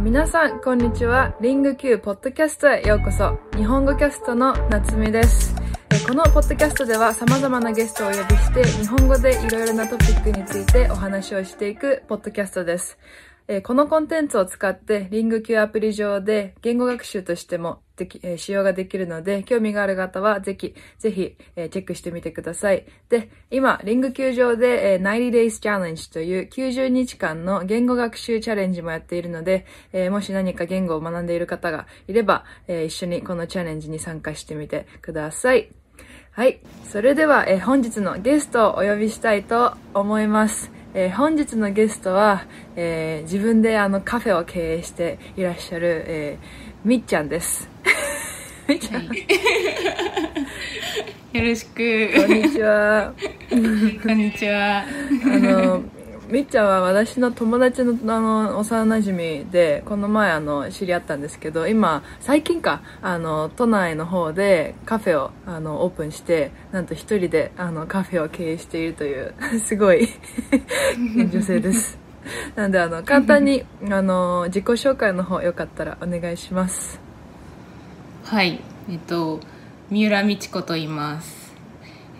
[0.00, 1.36] ー皆さん、こんにちは。
[1.40, 3.38] リング Q ポッドキャストへようこそ。
[3.56, 5.54] 日本語キャストの夏美です。
[5.92, 12.98] えこのポッドキャストでは様々なゲストをお呼びして、日本語でいろいろなトピックについてお話をしていくポッドキャストです。
[13.46, 22.86] えこのコンテンツを使って、リング Q アプリ上で言語学習としてもでき、えー使用ができるので、興味がある方はぜひ、ぜひ、えーチェックしてみてください。
[23.10, 35.68] で、今、リング Q 上で、えー90 days challenge という90日間の言語学習チャレンジもやっているので、えーもし何か言語を学んでいる方がいれば、えー一緒にこのチャレンジに参加してみてください。
[36.32, 36.60] はい。
[36.88, 40.70] それでは、えー本日のゲストをお呼びしたいと思います。
[40.94, 42.46] えー本日のゲストは、
[42.76, 47.68] えー自分であのカフェを経営していらっしゃる、えーみっちゃんです。
[48.70, 49.14] みっちゃん、こ
[51.32, 51.82] よろしく。
[51.82, 53.12] んにちは。
[53.50, 54.84] こんにちは。
[54.84, 54.84] あ
[55.26, 55.82] の、
[56.28, 69.34] みっちゃんは私の友達のあの幼馴染で、この前あの知り合ったんですけど、今、最近か、あの、都内の方でカフェをあのオープンして、なんと一人であのカフェを経営しているという、
[69.66, 70.08] すごい
[71.28, 71.98] 女性です。
[72.54, 77.09] なんであの、簡単にあの、自己紹介の方よかったらお願いします。
[78.30, 78.60] はい。
[78.88, 79.40] えっと、
[79.90, 81.52] 三浦美智子と言います。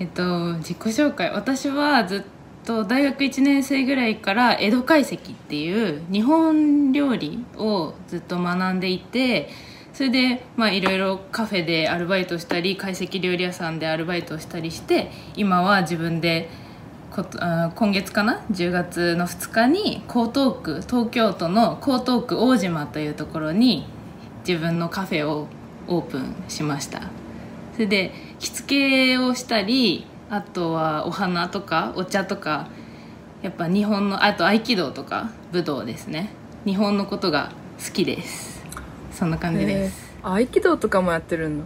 [0.00, 1.30] えっと、自己紹介。
[1.30, 2.22] 私はずっ
[2.64, 9.50] と大学1年生ぐらいから江戸懐石っていう日本料理をずっと学んでいて、
[9.92, 16.50] それで、まあいろいろカフェでアルバイトしたり、懐石料理屋さんでアルバイトをしたりして、今は自分で
[17.12, 23.86] ことあ今月かな？10月の2日に江東区東京都の江東区大島というところに
[24.44, 25.46] 自分のカフェを
[25.90, 27.02] オープンしました。
[27.74, 32.68] それで着付けをしたりあとはお花とかお茶とか
[33.42, 36.30] やっぱ日本のあと合気道とか武道ですね。
[36.64, 37.52] 日本のことが
[37.84, 38.62] 好きです。
[39.12, 40.32] そんな感じです、えー。
[40.32, 41.64] 合気道とかもやってるの？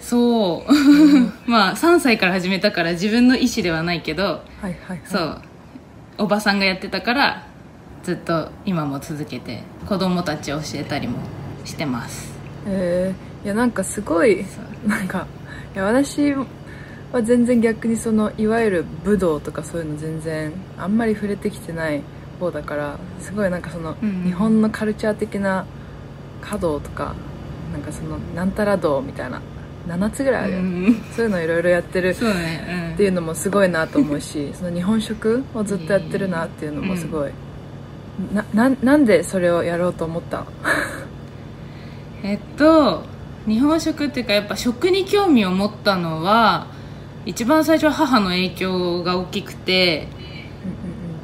[0.00, 0.72] そう。
[1.50, 5.00] まあ3歳から始めたから自分の意思ではないけどはいはいはい。
[5.04, 5.42] そう。
[6.18, 7.46] おばさんがやってたから
[8.02, 11.18] ずっと今も続けて子供たち教えたりも
[11.64, 14.44] してますえー、いやなんかすごい
[14.86, 15.26] なんか
[15.74, 16.34] いや私
[17.12, 22.02] は全然逆にそのいわゆる武道とかそういうの全然あんまり触れてきてない
[22.38, 24.24] 方だからすごいなんかその、うんうん。
[24.24, 25.66] 日本のカルチャー的な
[26.40, 27.14] 華道とか
[27.72, 29.40] なんかそのなんたら道みたいな
[29.86, 37.32] 7つぐらいあるうんそういうのいろいろやってるっていうのもすごいなと思うしその日本食をずっとやってるなっていうのもすごい、
[38.32, 40.44] な ななんでそれをやろうと思った
[42.22, 43.02] えっと
[43.46, 46.66] 日本食っていうかやっぱ食に興味を持ったのは
[47.26, 50.08] 一番最初は母の影響が大きくて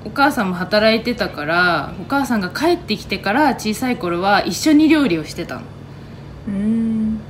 [0.04, 5.62] お母さんも働いてたからお母さんが帰ってきてから小さい頃は一緒に料理をしてたの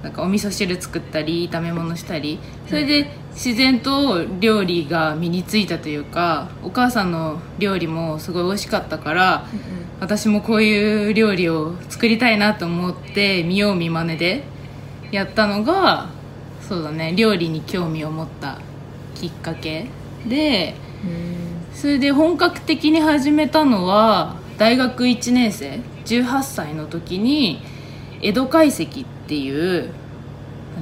[0.07, 2.39] なんかお味噌汁作ったり炒め物したり。
[2.69, 9.45] それで自然と料理が身についたというかお母さんの料理もすごい美味しかったから
[10.01, 14.45] 私もこういう料理を作りたいなと思って見よう見まねで
[15.11, 16.09] やったのが
[16.67, 18.59] そうだね料理に興味を持った
[19.15, 19.87] きっかけ
[20.27, 20.75] で
[21.05, 21.77] うん。
[21.77, 27.61] それで本格的に始めたのは大学1年生18歳の時に
[28.23, 29.91] 江戸懐石っていう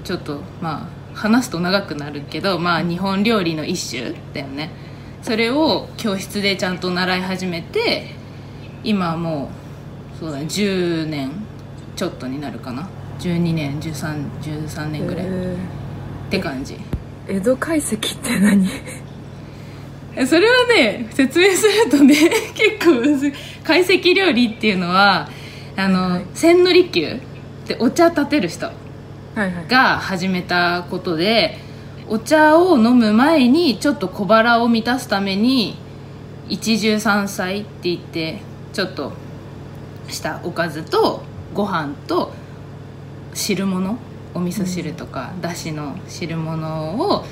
[0.02, 4.70] ちょっとまあ話すと長くなるけどまあ日本料理の一種だよね。
[5.22, 8.08] それを教室でちゃんと習い始めて
[8.82, 9.48] 今はも
[10.14, 11.30] うそうだね10年
[11.96, 12.88] ちょっとになるかな。
[13.20, 15.24] 12年13 13年ぐらい。
[15.24, 15.56] っえ
[16.30, 16.74] て感じ。
[16.74, 16.78] ー
[17.28, 18.68] 江戸懐石って何？
[20.16, 22.14] え それはね説明するとね
[22.54, 23.32] 結構むずい。
[23.62, 25.28] 懐石料理っていうのは
[25.76, 26.24] あの、はい。
[26.34, 27.18] 千利休
[27.64, 28.72] ってお茶立てる人は
[29.36, 29.66] いはい。
[29.66, 31.58] が始めたことで
[32.08, 35.76] お茶を飲む前にちょっと小腹を満たすために
[36.48, 38.40] 一汁三菜って言って
[38.72, 39.12] ちょっと
[40.08, 41.22] したおかずと
[41.54, 42.32] ご飯と
[43.32, 43.98] 汁物
[44.34, 47.24] お味噌汁とか、だしの汁物を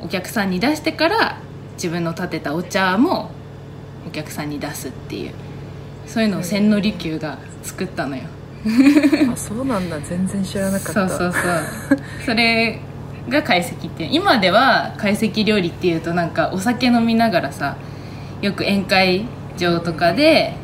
[0.00, 1.38] お客さんに出してから
[1.74, 3.30] 自分の立てたお茶も
[4.06, 5.34] お客さんに出すっていう
[6.06, 8.24] そういうのを千利休が作ったのよ
[9.32, 9.98] あそうなんだ。
[10.00, 11.08] 全然知らなかった。
[11.08, 11.98] そうそうそう。
[12.26, 12.80] それ
[13.28, 17.76] が懐石って今では懐石料理っていうとなんかお酒飲みながらさ
[18.40, 19.26] よく宴会
[19.56, 20.54] 場とかで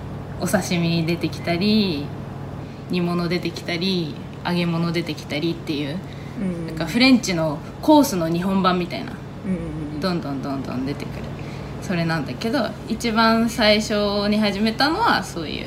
[0.40, 2.04] お刺身出てきたり
[2.90, 5.98] 煮物出てきたり揚げ物出てきたりっていう
[6.40, 9.12] うんなんかフレンチのコースの日本版みたいな
[9.46, 10.00] うん。
[10.00, 11.24] どんどんどんどん出てくる。
[11.82, 15.66] それなんだけど一番最初に始めたのはそういう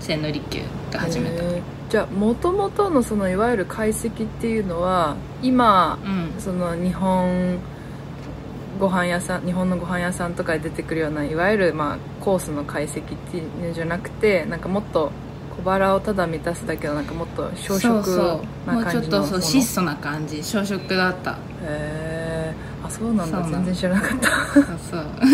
[0.00, 1.42] 千利休が始めた、
[1.88, 6.40] じゃあもともとのそのいわゆる解析っていうのは今うん。
[6.40, 7.58] その日本
[8.78, 15.10] ご飯屋さん日本のご飯屋さんとかで出てくるようないわゆるまあコースの解析っていうんじゃなくてなんかもっと
[15.56, 18.72] 小腹をただ満たすだけのなんかもっと小食そうそう。
[18.72, 21.32] もうちょっとそう質素な感じ小食だった。
[21.32, 22.54] へえ
[22.84, 23.42] あそうなんだ。
[23.42, 24.28] 全然知らなかった。
[24.54, 25.00] そうそう。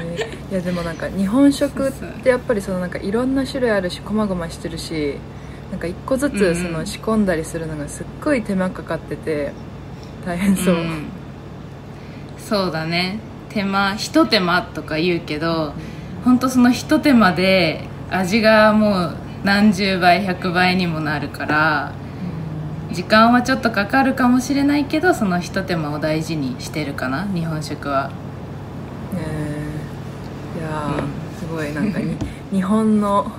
[0.00, 1.92] へーいやでもなんか日本食っ
[2.22, 5.16] てやっぱりそのなんかいろんな種類あるしこまごましてるし
[5.72, 9.52] なんか一個ずつその仕込んだりするのがすっごい手間かかってて
[10.24, 11.08] 大変そう、ん。
[12.38, 13.18] そうだね。
[13.48, 15.72] 手間ひと手間とか言うけど
[16.24, 21.92] 本当そのひと手間で味がもう何十倍100倍にもなるから
[22.92, 28.10] 時間はちょっとかかるかもしれないけどそのひと手間を大事にしてるかな日本食は。
[29.12, 29.53] ね
[31.38, 32.16] すごいなんかに
[32.52, 33.30] 日本の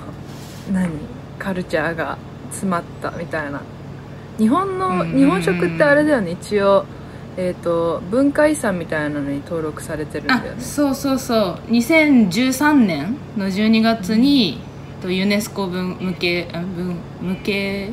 [0.71, 0.89] 何
[1.37, 2.17] カルチャーが
[2.49, 3.61] 詰まったみたいな。
[4.37, 6.31] 日本の、うんうんうん日本食ってあれだよね。
[6.31, 6.85] 一応
[7.37, 10.61] えー、と文化遺産みたいなのに登録されてるんだあよね。
[10.61, 11.71] そうそうそう。
[11.71, 14.61] 2013年の12月に、
[15.01, 17.89] とユネスコ文無形あ文無形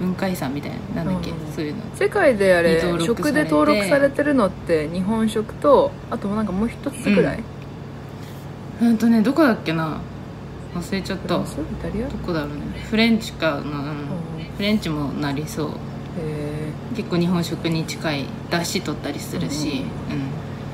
[0.00, 1.82] 文化遺産みたいななんだっけ、うんうんそういうの。
[1.94, 7.44] 世界であれ食で登録されてるのって日本食とあとなんかもう一つぐらい、うん
[8.98, 10.00] とねどこだっけな？
[10.74, 11.38] 忘れちゃった。
[11.38, 11.44] ど
[12.26, 12.62] こだろうね。
[12.90, 13.62] フレンチかな、うん。
[13.62, 14.24] うん
[14.56, 15.68] フレンチもなりそう。
[16.18, 19.84] へ結構日本食に近いだし取ったりするし、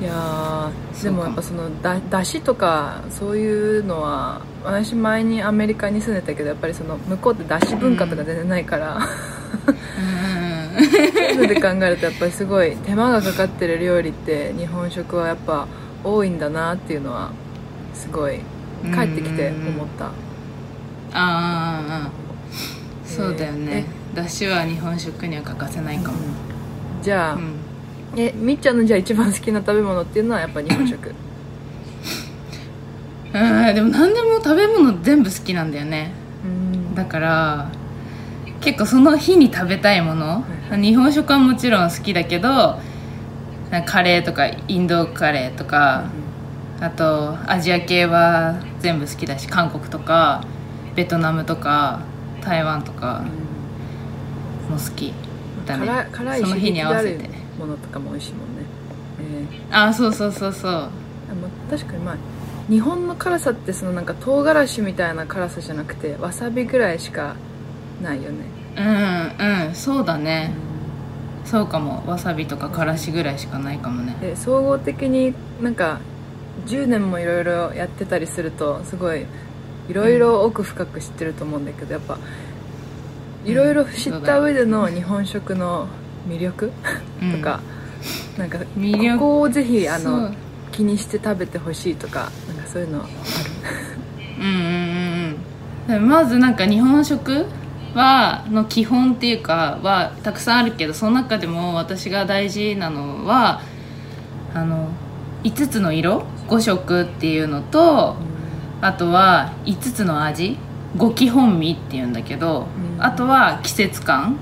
[0.01, 1.17] えいやーそうか。
[1.17, 9.11] もでもやっぱそのだだしとかそういうのは私前にアメリカに住んでたけどやっぱりその向こうってだし文化とか全然ないから、うん、うん。
[10.91, 15.67] そういうので考えるとやっぱりすごい手間がかかってる料理って日本食はやっぱ
[16.05, 17.31] 多いんだなっていうのは
[17.95, 18.41] すごい
[18.95, 20.13] 帰ってきて思った、ああ
[21.13, 22.11] ああ
[23.05, 23.85] そうだよね。
[24.15, 26.19] だしは日本食には欠かせないかも、
[27.03, 27.55] じゃあ、うん。
[28.17, 31.15] えみっちゃんのじゃあ一番好きな食べ物っていうのはやっぱ日本食。
[33.33, 36.13] うんでも何でも食べ物全部好きなんだよね。
[36.45, 36.95] うん。
[36.97, 37.71] だから
[38.61, 42.81] 結構その日に食べたいもの、日本食はもちろん好きだけど
[43.87, 46.05] カレーとかインドカレーとか、
[46.81, 50.45] あとアジア系は全部好きだし韓国とか
[50.95, 52.01] ベトナムとか
[52.41, 53.25] 台湾とか
[54.69, 55.13] も好き
[55.67, 55.87] だね。
[55.87, 57.41] 辛い辛いその日に合わせて。
[57.61, 58.65] ものとかも美味しいもんね、
[59.21, 60.91] えあそうそうそうそう。
[61.71, 62.17] 確かにまあ
[62.71, 67.37] 日本の辛さってそのなんか唐辛子みたいな辛さじゃなくてわさびぐらいしか
[68.03, 68.39] ないよね。
[68.77, 70.53] うんうんそうだね。
[71.45, 72.03] そうかも。
[72.07, 74.17] わさびとかからしぐらいしかないかもね。
[74.21, 76.01] で総合的になんか
[76.67, 79.27] 10年もいろいろやってたりするとすごい
[79.89, 82.19] いろいろ奥深く知ってると思うんだけどやっぱ
[83.45, 85.89] いろいろ知った上での日本食の
[86.29, 86.71] 魅力？
[87.23, 87.33] うん。
[87.33, 87.61] とか、
[88.37, 89.19] なんか魅力？
[89.19, 90.35] ここをぜひあの
[90.71, 93.11] 気にして食べてほしいとかなんかそういうのある？
[94.39, 94.53] うんうん
[95.89, 96.09] うんうん。
[96.09, 97.47] まずなんか日本食
[97.95, 103.63] はの基本っていうかはたくさんあるけどその中でも私が大事なのは
[104.55, 104.91] あの
[105.45, 106.25] 5つの色？
[106.51, 108.17] 5色っていうのと
[108.81, 110.59] あとは5つの味
[110.97, 113.03] 五基本味っていうんだけど、うん。
[113.03, 114.37] あとは季節感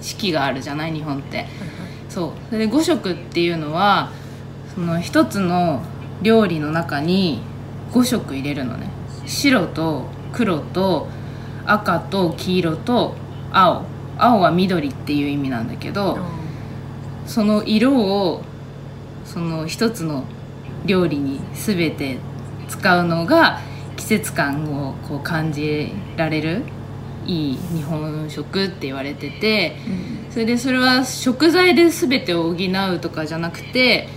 [0.00, 1.46] 四季があるじゃない日本って。
[2.08, 2.32] そう。
[2.50, 4.10] それで5色っていうのは
[4.74, 5.82] その一つの
[6.22, 7.40] 料理の中に
[7.92, 8.90] 5色入れるのね。
[9.26, 11.08] 白と黒と
[11.64, 13.14] 赤と黄色と
[13.50, 13.84] 青。
[14.18, 16.18] 青は緑っていう意味なんだけど
[17.24, 18.42] その色を
[19.24, 20.24] その一つの
[20.86, 22.18] 料理に全て
[22.68, 23.60] 使うのが
[23.96, 26.62] 季節感をこう感じられる
[27.26, 30.32] いい日本食って言われててうん。
[30.32, 34.08] それでそれは食材で全てを補うとかじゃなくて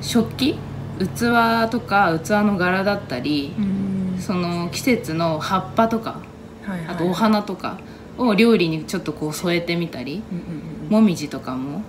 [0.00, 0.56] 食器？
[0.98, 4.18] 器とか器の柄だったりうん。
[4.20, 6.20] その季節の葉っぱとか
[6.64, 6.94] はいはい。
[6.94, 7.78] あとお花とか
[8.16, 10.88] を料理にちょっとこう添えてみたりうんうん。
[10.90, 11.82] もみじとかも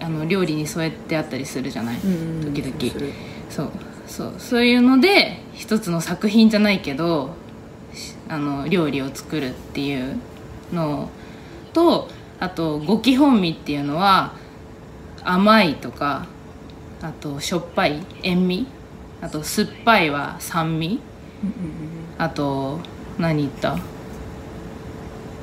[0.00, 1.96] あの料理に添えてあったりするじゃない？
[1.96, 3.12] 時々。
[3.50, 3.70] そう。
[4.06, 4.34] そう。
[4.38, 7.30] そういうので一つの作品じゃないけど
[7.94, 10.16] しあの料理を作るっていう
[10.72, 11.08] の
[11.72, 12.08] と
[12.40, 14.34] あと五基本味っていうのは
[15.22, 16.26] 甘いとか
[17.00, 18.66] あとしょっぱい塩味
[19.20, 21.00] あと酸っぱいは酸味
[22.18, 22.80] あと
[23.18, 23.78] 何言った？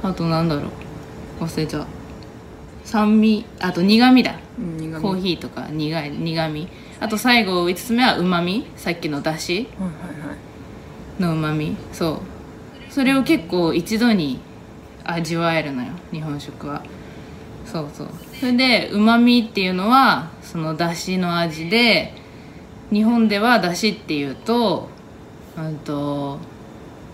[0.03, 0.69] あとなんだろ
[1.39, 1.43] う？
[1.43, 1.85] 忘れちゃう
[2.83, 4.35] 酸味あと苦味だ。
[4.59, 5.01] うん苦味。
[5.01, 6.67] コーヒーとか苦い苦味。
[6.99, 9.67] あと最後5つ目はうまみさっきのだし
[11.19, 12.21] のうまみそ
[12.89, 12.91] う。
[12.91, 14.39] それを結構一度に
[15.03, 16.83] 味わえるのよ日本食は。
[17.65, 18.07] そうそう。
[18.39, 22.13] それでうまみっていうのはそのだしの味で
[22.91, 24.89] 日本ではだしっていうと
[25.57, 26.39] うんと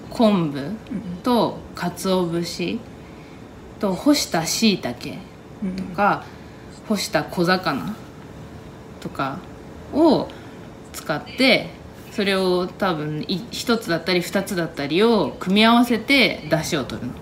[0.09, 0.71] 昆布
[1.23, 2.79] と鰹節
[3.79, 5.19] と干したしいたけ
[5.75, 6.23] とか
[6.87, 7.95] 干した小魚
[8.99, 9.39] とか
[9.93, 10.29] を
[10.93, 11.69] 使って
[12.11, 17.13] それを多分い1つだったり2つだったりを組み合わせて出汁を取るの。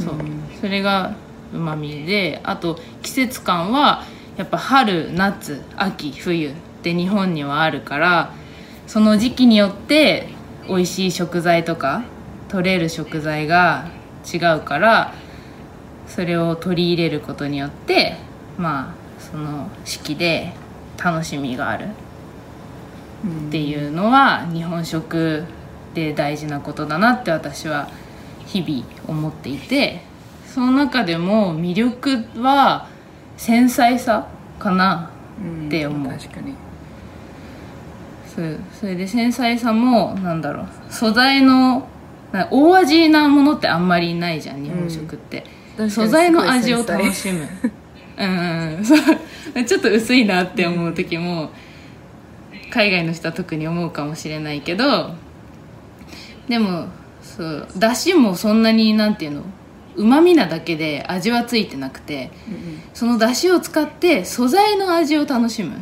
[0.00, 0.14] そう。
[0.60, 1.14] それが
[1.52, 4.04] うまみであと季節感は
[4.36, 8.32] やっぱ春夏秋冬って日本にはあるから
[8.86, 10.28] その時期によって
[10.68, 12.02] 美味しい食材とか
[12.48, 13.90] 取れる食材が
[14.32, 15.14] 違うから
[16.06, 18.16] それを取り入れることによって
[18.58, 20.52] まあその四季で
[21.02, 21.86] 楽しみがある
[23.48, 25.44] っていうのは日本食
[25.94, 27.88] で大事なことだなって私は
[28.46, 30.02] 日々思っていて
[30.46, 32.88] その中でも魅力は
[33.36, 34.28] 繊細さ
[34.58, 35.10] かな
[35.66, 36.12] って思う。
[36.12, 36.54] 確かに。
[38.34, 41.86] そうそれで繊細さもなんだろう素材の
[42.32, 47.48] な大味なものってあんまりないじゃん日本食って、うん素材の味を楽しむ。
[48.18, 48.98] うんうんそう。
[49.64, 51.50] ちょっと薄いなって思う時も
[52.70, 55.14] 海外の人は特に思うかもしれないけど
[56.48, 56.86] でも
[57.22, 59.42] そうだしもそんなになんていうの？
[59.96, 62.30] うまみなだけで味はついてなくて
[62.94, 65.76] そのだしを使って素材の味を楽しむ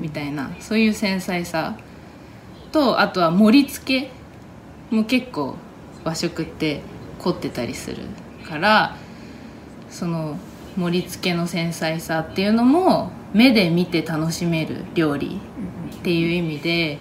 [0.00, 1.76] みたいなそういう繊細さ。
[2.70, 4.10] とあとは盛り付け
[4.94, 5.56] も結構
[6.02, 6.80] 和食って
[7.20, 8.02] 凝ってたりする
[8.48, 8.96] から
[9.94, 10.36] その
[10.76, 15.40] 盛り付けの繊細さっていうのも目で見て楽しめる料理
[15.94, 16.98] っていう意味で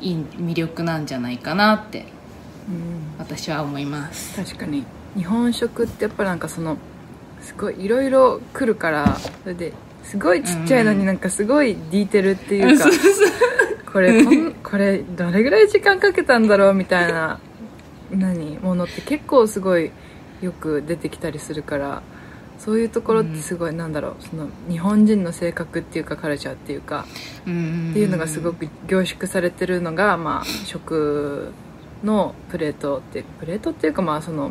[0.00, 2.06] いい魅力なんじゃないかなって
[3.18, 4.36] 私は思います。
[4.42, 4.84] 確かに。
[5.16, 6.78] 日本食ってやっぱなんかその
[7.42, 9.72] すごいいろいろ来るからそれで
[10.02, 12.86] すごいちっちゃいのになんかすごいディテールっていうか、
[13.92, 17.38] これこんこれどれぐらい時間かけたんだろうみたいな
[18.10, 19.90] 何ものって結構すごい
[20.42, 22.02] よく出てきたりするから
[22.58, 27.06] そういうところってすごい、なんだろうその日本人の性格っていうかカルチャーっていうか
[27.46, 31.52] うんっていうのがすごく凝縮されてるのが、まあ、食
[32.02, 34.50] のプレートってプレートっていうかまあその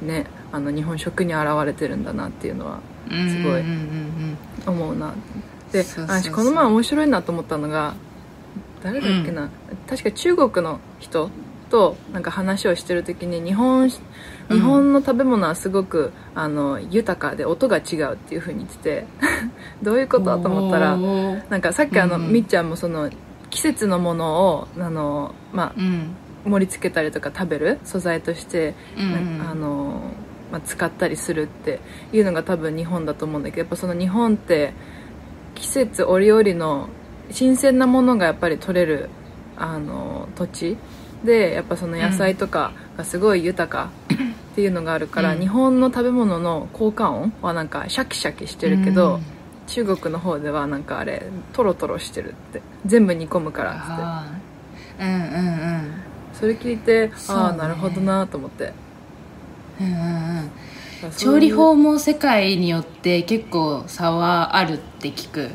[0.00, 4.36] ねあの日本食に現れてるんだなっていうのはすごいうんうん
[4.66, 4.96] うん思う。
[4.96, 5.14] な
[5.72, 7.94] で私この前面白いなと思ったのが
[8.82, 9.48] 誰だっけな、
[9.88, 11.30] 確か中国の人
[11.72, 19.06] となんか話をしてる時に日本日本の食べ物はすごくあの豊かで音が違うっていうふうに言ってて
[19.82, 20.98] どういうことと思ったら
[21.48, 23.08] なんかさっきあの、うんみっちゃんもその
[23.48, 26.14] 季節のものをあの、まうん。
[26.44, 30.00] あ、盛り付けたりとか食べる素材として、うんあの
[30.50, 31.80] まあ、使ったりするって
[32.12, 34.74] いうのが多分日本だと思うんだけどやっぱその日本って
[35.54, 36.88] 季節折々の
[37.30, 39.08] 新鮮なものがやっぱり取れる
[39.56, 40.76] あの土地
[41.24, 43.90] でやっぱその野菜とかがすごい豊か
[44.52, 45.40] っていうのがあるから、うん。
[45.40, 49.22] 日本の食べ物の効果音はなんかシャキシャキしてるけど、うん。
[49.66, 53.80] 中国の方ではなんかあれトロトロしてるって全部煮込むからって。
[53.86, 54.42] あー。
[55.02, 56.02] うんうん
[56.32, 58.72] それ聞いて、ねああなるほどなと思って。
[59.80, 60.50] うんうん
[61.04, 61.10] うん。
[61.16, 65.50] 調理法も世界によって結構差はあるって聞く。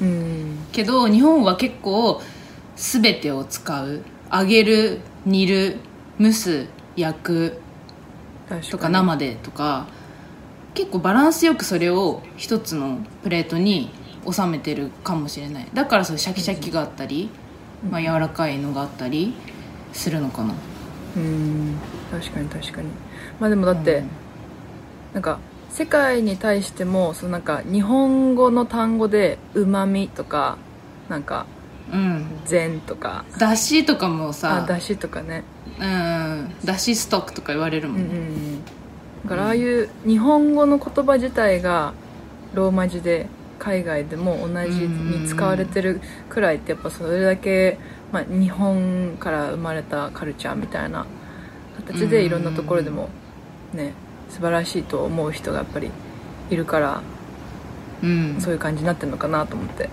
[0.00, 0.58] うん。
[0.72, 2.20] けど日本は結構
[2.76, 5.76] 全てを使う揚げる煮る
[6.20, 6.66] 蒸す
[6.96, 7.60] 焼く
[8.70, 9.86] とか生でとか
[10.74, 13.90] 結構バランスよくそれを一つのプレートに
[14.30, 15.68] 収めてるかもしれない。
[15.72, 17.30] だからそシャキシャキがあったり、
[17.90, 19.34] まあ、柔らかいのがあったり
[19.92, 20.54] するのかな。
[21.16, 21.76] うん。
[22.10, 22.88] 確かに確かに。
[23.40, 24.08] まあでもだって、うん。
[25.14, 25.38] なんか
[25.70, 30.58] 世界に対してもそのなんか日本語の単語で「うまみ」とか
[31.08, 31.46] なんか
[31.92, 33.24] うん「禅」とか。
[33.38, 35.44] だしとかもあさだしとかね。
[35.80, 36.50] うん。
[36.64, 38.02] だしストックとか言われるもうん。
[38.02, 38.10] うん。
[38.10, 38.64] うん。
[39.24, 41.92] だからああいう日本語の言葉自体が
[42.54, 43.26] ローマ字で
[43.58, 47.78] 海外でも同じに使われてるくらいってやっぱそれだけ、
[48.12, 51.06] まあ、日本から生まれたカルチャーみたいな
[51.76, 52.44] 形でいろん。
[52.44, 53.08] なところでも
[53.74, 53.92] ね
[54.30, 55.90] 素晴らしいと思う人がやっぱり
[56.50, 57.02] いるから
[58.02, 58.36] うん。
[58.40, 59.90] そういう感じになってるのかなと思って、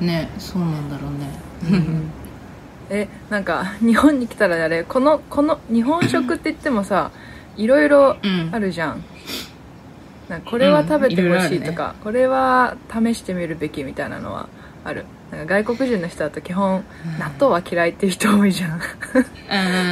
[0.00, 2.08] ねそうなんだろうね。
[2.90, 7.10] えなんか日本に来たらあれこのこの日本食って言ってもさ
[7.56, 8.50] いろいろうん。
[8.52, 9.04] あるじゃん。
[10.28, 14.48] なんかこれは食べてほしいとか、これは試してみるべきみたいなのは
[14.84, 15.06] ある。
[15.30, 16.84] なんか外国人の人だと基本
[17.18, 18.78] 納豆は嫌いっていう人多いじゃん。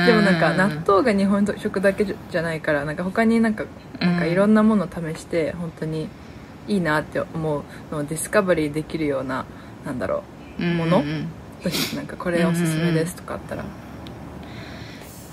[0.07, 3.65] でもなんか納豆が日本食だけじゃないからなんか他になんか
[4.01, 6.09] なんかいろんなものを試して本当に
[6.69, 9.45] いいなって思うのをディスカバリーできるような
[9.87, 10.25] なんだろ
[10.59, 11.05] うもの、
[11.95, 13.65] なんかこれおすすめですとかあったら、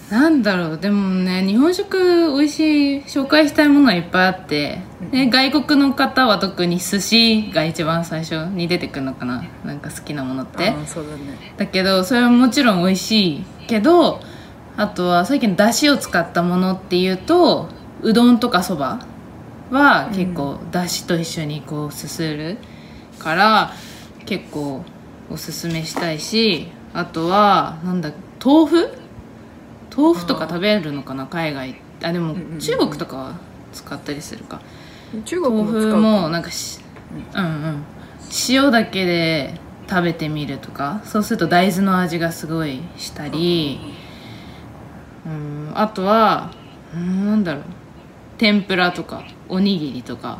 [0.09, 4.79] なんだろうでもね日本食美味しい紹介したいものはいっぱいあって、
[5.11, 10.73] ね、外国の方は特に寿司が一番最初に出てくるのかななんか好きなものって。
[10.85, 11.55] そうだね。
[11.57, 14.21] だけどそれはもちろん美味しいけど
[14.77, 17.69] あとは最近だしを使ったものっていうと
[18.01, 18.99] うどんとかそば
[19.71, 22.57] は結構だしと一緒にこうすする
[23.17, 23.73] から
[24.25, 24.83] 結構
[25.29, 28.11] おすすめしたいしあとはなんだ
[28.43, 28.97] 豆腐？
[29.95, 31.75] 豆腐とか食べるのかな海外。
[32.01, 33.35] あでも中国とかは
[33.71, 34.61] 使ったりするか。
[35.25, 36.79] 中国豆腐もなんかし、
[37.35, 37.83] うんうん。
[38.49, 43.79] 塩だけで食べてみるとかそうすると大豆の味がすごいしたり
[45.25, 46.51] うんあとは
[46.95, 47.63] うんなんだろう。
[48.39, 50.39] 天ぷらとかおにぎりとか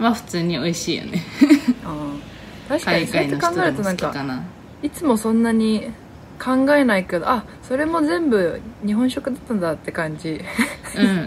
[0.00, 1.22] は普通に美味しいよね。
[1.84, 2.33] あー
[2.68, 4.42] 確かに海そうやって考えるとなんか
[4.82, 5.90] いつもそんなに
[6.38, 10.40] 考えないけどあそれも全部日本食だったんだって感じ。
[10.96, 11.24] うんうん。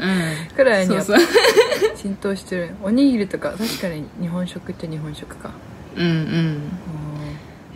[0.55, 2.75] くらいにそうやっぱそう 浸透してる。
[2.83, 5.51] おにぎりとか確かに日本食って日本食か。
[5.95, 6.61] うんうん。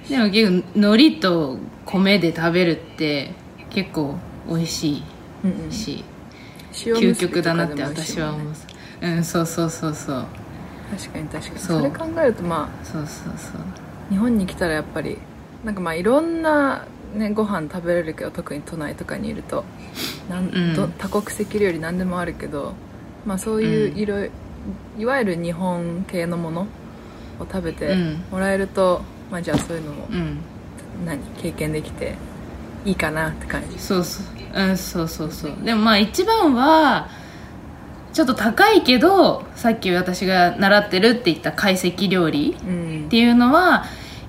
[0.09, 3.31] でも結構海苔と米で食べるって
[3.69, 5.03] 結構美味しい
[5.43, 5.71] うんうん。
[5.71, 6.03] し、
[6.85, 8.47] 塩究極だなって私は思う。
[9.01, 10.25] うんそうそうそうそう
[10.91, 11.59] 確かに確かに。
[11.59, 13.61] それ考えるとまあそうそうそう。
[14.09, 15.17] 日本に来たらやっぱり
[15.63, 19.63] なんかまあいろんなねご飯食べれるけど特に都内とかにいると
[20.29, 20.73] なん、うん。
[20.75, 22.73] ど多国籍料理何でもあるけど
[23.25, 23.97] まあそういううん。
[23.97, 24.31] いろい
[24.99, 26.67] いわゆる日本系のものを
[27.51, 28.23] 食べてうん。
[28.31, 30.37] もらえると、まあじゃあそういうのもうん。
[31.05, 32.15] 何経験できて
[32.85, 33.79] いいかなって感じ。
[33.79, 34.25] そうそう。
[34.53, 35.55] うんそうそうそう。
[35.63, 37.07] でもまあ一番は
[38.13, 43.05] ちょっと高いけどさっき私が習ってるって言った懐石料理うん。
[43.05, 43.85] っていうのは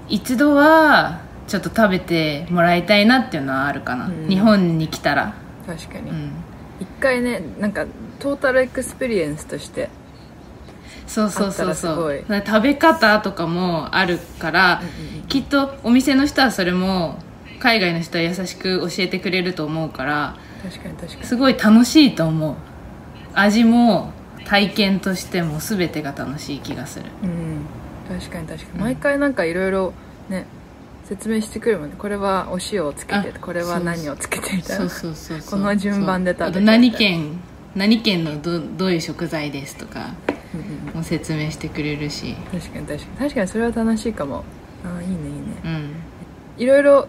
[0.09, 4.29] 一度はちょっと食べてもらいたいなっていうのはあるかな、うん。
[4.29, 5.35] 日本に来たら。
[5.67, 6.11] 確かに。
[6.11, 6.33] うん。
[6.81, 7.87] 一回ねなんか
[8.19, 9.89] total experience として
[11.07, 12.25] そうそうそうそう。
[12.29, 14.83] 食べ方とかもあるから、
[15.29, 17.19] きっとお店の人はそれも
[17.61, 21.25] 海外の人は優しく教えてくれると思うから確かに確かに。
[21.25, 22.55] すごい楽しいと思う
[23.35, 24.13] 味も
[24.45, 27.07] 体験としても全てが楽しい気がする。
[27.23, 27.61] うん
[28.09, 28.81] 確かに確かに。
[28.81, 29.93] 毎回なんかいろいろ
[30.29, 30.47] ね
[31.05, 31.97] 説明してくるもんね。
[31.99, 35.59] これはお塩をつけてあこれは何をつけてみたいそうなそうそうそう。
[35.61, 37.41] この順番で食べて何県
[37.75, 40.11] 何県のどどういう食材ですとか
[40.55, 42.35] うんうんも説明してくれるし。
[42.53, 42.99] 確かに確かに。
[43.19, 44.45] 確かにそれは楽しいかも。
[44.85, 45.43] ああいいねいいね。
[45.65, 45.91] うん。
[46.59, 47.09] いろいろ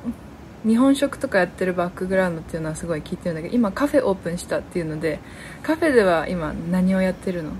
[0.66, 5.20] 日本食とかやってるバックグラウンドっていうのはすごい聞いてるんだけど今カフェオープンしたっていうので
[5.62, 7.52] カフェでは今何をやってるの？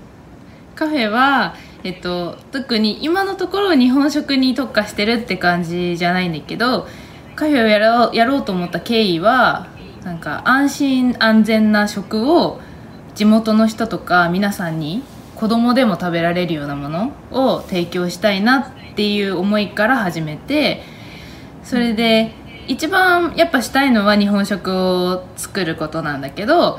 [0.74, 6.88] カフェは、えっと、特に今のところ日本食に特化してるって感じじゃないんだけど
[7.36, 9.68] カフェをやろうやろうと思った経緯は
[10.02, 12.60] なんか安心安全な食を
[13.14, 15.02] 地元の人とか皆さんに
[15.36, 20.82] 子供でも食べられるようなものを提供したいなっていう思いから始めて
[21.62, 22.32] それで
[22.66, 26.78] 一番やっぱしたいのは日本食を作ることなんだけど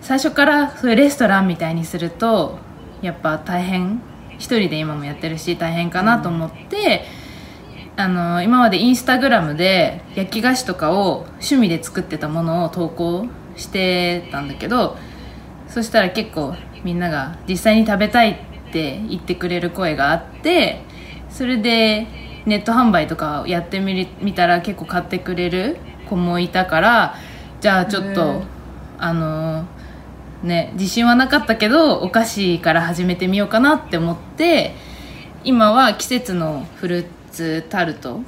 [0.00, 2.58] 最初からそういうレストランみたいにすると
[3.02, 4.00] やっぱ大変
[4.38, 7.04] 一人で今もやってるし大変かなと思って、
[7.96, 14.96] あの今までインスタグラムで焼き菓子とかを趣味で作ってたものを投稿してたんだけど
[15.68, 20.82] そしたら結構みんなが実際に食べたいって言ってくれる声があって
[21.30, 22.06] それで
[22.46, 25.76] ネット販売とかをやってみる見たら結構買ってくれる
[26.08, 27.16] 子もいたから
[27.60, 28.42] じゃあちょっと
[28.98, 29.64] あの
[30.42, 34.74] ね自信はなかったけどお菓子から始めてみようかなって思って
[35.42, 38.20] 今は季節のフルーツタルト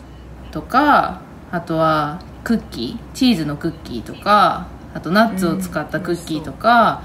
[0.50, 1.20] とか
[1.52, 7.02] あとはクッキーチーズのクッキーとかあとナッツを使ったクッキーとか、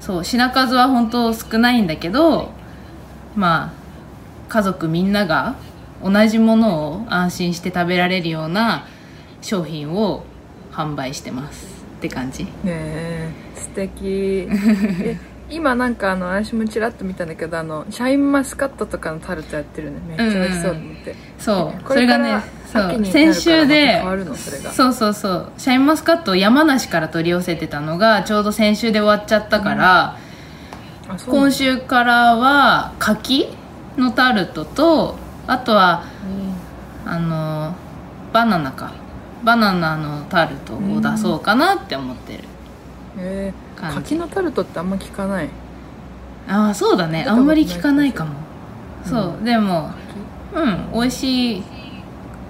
[0.00, 2.50] そう品数は本当少ないんだけど
[3.34, 3.72] まあ
[4.50, 5.54] 家族みんなが
[6.02, 8.86] 同じものを安心して食べられるような
[9.40, 10.24] 商品を
[10.72, 11.66] 販売してます
[11.98, 12.44] って感じ。
[12.44, 14.48] ねえ素敵。
[14.50, 19.98] え今なんかあの私もちらっと見たんだけどあのシャインマスカットとかのタルトやってるね。
[20.06, 21.84] めっちゃ美味しそうと思って、そう。
[21.84, 23.12] これからそれがねそう。
[23.12, 24.02] 先週で
[24.72, 25.52] そうそうそう。
[25.58, 30.16] シャインマスカットを山梨から取り寄せてたのがちょうど先週で終わっちゃったから、
[31.04, 31.24] うなんだ。
[31.26, 33.48] 今週からは柿
[33.98, 36.04] のタルトとあとは
[37.04, 37.74] あの
[38.32, 39.02] バナナか。
[39.44, 42.44] バナナのタルトを出そうかなって思ってる。
[43.18, 45.48] えー、柿のタルトってあんま聞かない。
[46.48, 47.24] ああそうだね。
[47.26, 48.34] あんまり聞かないかも。
[49.04, 49.90] そう、うでも
[50.54, 51.62] うん美味し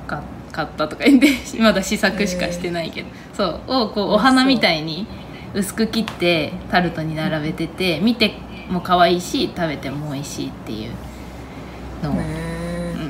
[0.06, 1.28] かかったとか言って
[1.60, 3.60] まだ試作しかしてないけど、そう。
[3.68, 5.06] をこうお花みたいに
[5.54, 8.34] 薄く切ってタルトに並べてて見て
[8.70, 10.90] も可愛いし食べても美味しいっていう
[12.04, 12.51] のを、ねえ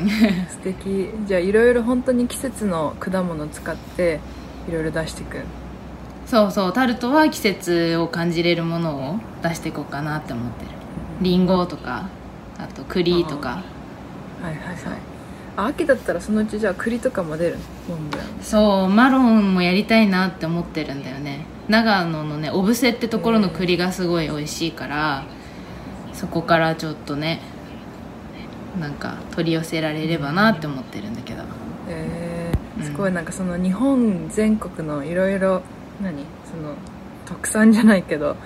[0.50, 1.08] 素敵。
[1.26, 4.20] じゃあいろいろ本当に季節の果物を使って
[4.68, 5.38] いろいろ出していく。
[6.26, 10.70] そうそうタルトは季節を感じれるものを出していこうかなって思ってる。
[11.20, 12.08] りんごとか
[12.58, 13.62] あと栗とか。
[14.42, 14.76] はいはいはい。
[15.54, 17.56] あ秋だったらそのうちじゃあ栗とかも出る
[17.88, 17.96] の？
[17.96, 18.26] モンブラン。
[18.40, 21.44] そうマロンもやりたいなって思ってるんだよね。
[21.68, 25.24] 長野のね小布施ってところの栗がすごい美味しいから
[26.12, 27.40] そこからちょっとね
[28.80, 31.42] なんか取り寄せられればなって思ってるんだけど。
[31.88, 32.82] えうん。
[32.82, 35.62] ー、すごいなんかその日本全国のいろいろ
[36.02, 36.24] 何？
[36.44, 36.74] その
[37.26, 38.36] 特産じゃないけど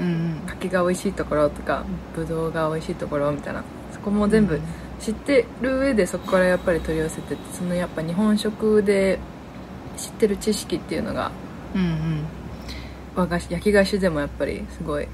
[0.00, 0.40] うんうん。
[0.46, 1.84] 柿が美味しいところとか
[2.16, 3.62] ぶどうが美味しいところみたいな。
[3.92, 4.60] そこも全部
[5.00, 9.18] 知ってる上でそこからやっぱり取り寄せてそのやっぱ日本食で
[9.96, 11.30] 知ってる知識っていうのが
[11.74, 12.24] うんうん。
[13.14, 15.06] 和菓子焼き菓子でもやっぱりすごい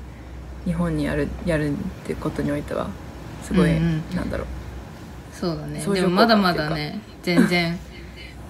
[0.64, 1.74] 日本にやるやるっ
[2.06, 2.88] てことにおいては
[3.42, 4.02] すごい、うん。
[4.14, 4.46] なんだろう
[5.40, 5.82] そうだね。
[5.82, 7.78] でもまだまだね全然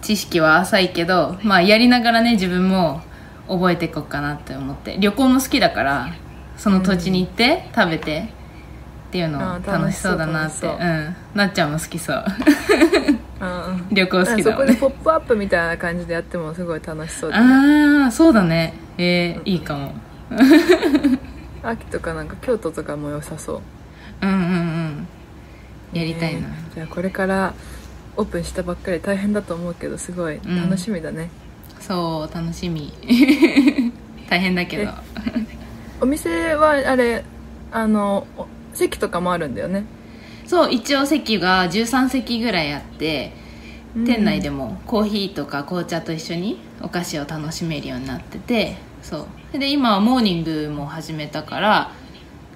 [0.03, 3.03] 知識は浅いけどまあやりながらね自分も
[3.49, 4.99] 覚えていこうかなって思って。
[4.99, 6.15] 旅行も好きだから
[6.57, 8.29] その土地に行って食べて
[9.09, 10.67] っていうの楽しそうだなって。
[10.67, 10.75] うう。
[10.75, 11.17] ん。
[11.35, 12.25] なっちゃんも好きそう。
[13.41, 14.57] うん 旅行好きだね。
[14.57, 18.03] こでポップアップみたいな感じでやってもすごい楽しそうだね。
[18.03, 18.75] ああそうだね。
[18.99, 19.93] えー、いいかも。
[21.63, 23.61] 秋とかなんか京都とかも良さそう。
[24.23, 25.09] うんうんうん
[25.93, 27.55] やりたいな、ねじゃあこれから
[28.17, 31.31] オープンしたばっかり大変だと思うけどすごい楽しみだね、
[31.81, 32.93] そう楽しみ。
[34.29, 34.93] 大変だけど。
[36.01, 37.25] お店はあれ
[37.73, 39.85] あのお席とかもあるんだよね。
[40.47, 43.33] そう一応席が13席ぐらいあって
[43.97, 44.05] うん。
[44.05, 49.59] 店内でもコーヒーとか紅茶と一緒にお菓子を楽しめるようになっててそう。
[49.59, 51.93] で今はモーニングも始めたから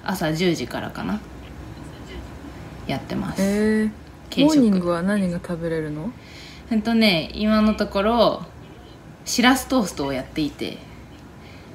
[0.04, 1.20] 朝10時からかな
[2.86, 3.42] やってます。
[3.42, 6.10] えー、モーニングは何が食べれるの？
[6.70, 8.42] えっとね今のところ
[9.24, 10.78] しらすトーストをやっていて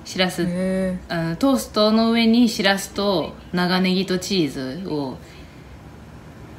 [0.05, 5.17] しらすえあのトーストの上にしらすと長ネギとチーズを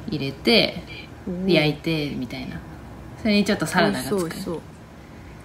[0.07, 2.59] 入れてー、焼いてみたいな。
[3.21, 4.61] それにちょっとサラダがつく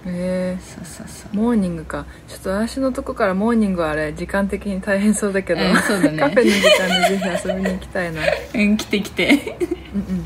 [0.07, 0.85] 美味しそう美味しそうえそう。
[0.85, 2.07] そうそうー、モーニングか。
[2.29, 6.19] ちょっと私のとこからモーニングはあれ時間的に大変そうだけど、うんそうだね。
[6.19, 8.23] カフェの時間でぜひ遊びに行きたいな。
[8.55, 9.57] うん来て来て。
[9.95, 10.25] うんうん。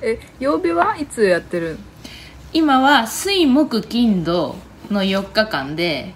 [0.00, 1.78] え曜日はいつやってる？
[2.52, 4.56] 今は水木金土
[4.90, 6.14] の4日間で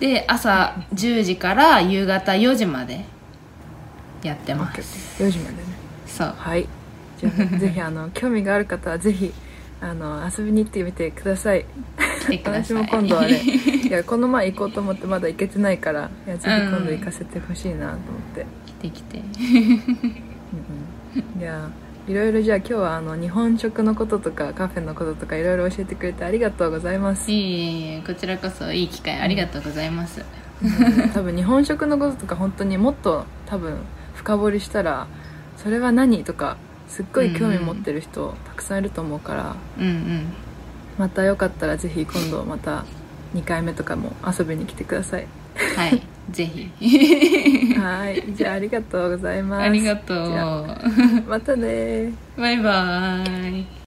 [0.00, 3.04] で朝10時から夕方4時まで
[4.22, 5.22] やってます。
[5.22, 5.62] 4時までね。
[6.06, 6.34] そう。
[6.36, 6.68] はい。
[7.18, 9.32] じゃあぜひあの興味がある方はぜひ
[9.80, 11.64] あの遊びに行ってみてください。
[12.44, 17.98] 私も今度はね いやこの前行こうと思ってまだ行けてないからいやぜひ今度行かせてほしいなと思っ
[18.34, 19.18] て、来て来て。
[19.18, 19.24] うん
[21.36, 21.70] うん、いや
[22.06, 27.30] いろいろじゃあ今日はあの日本食のこととかカフェのこととかいろいろ教えてくれてありがとうございます。
[27.30, 30.24] いえこちらこそいい機会ありがとうございます。
[30.62, 31.10] うん。
[31.10, 33.76] 多分日本食のこととか本当にもっと多分
[34.14, 35.06] 深掘りしたら
[35.56, 36.56] それは何とか
[36.88, 40.26] すっごい興味持ってる人たくさんいると思うから、うんうん。
[40.98, 42.84] またよかったらぜひ今度また
[43.34, 45.26] 2回目とかも遊びに来てください。
[45.76, 46.70] はい ぜひ。
[47.74, 49.62] はいじゃあありがとうございます。
[49.62, 50.66] ありがとう。
[51.28, 53.66] またねバイバーイ